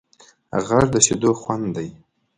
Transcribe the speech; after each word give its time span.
غږ 0.67 0.85
د 0.93 0.95
شیدو 1.05 1.31
خوند 1.39 1.65
دی 1.75 1.89